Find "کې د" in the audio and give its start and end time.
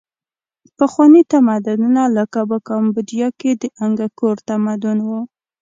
3.39-3.63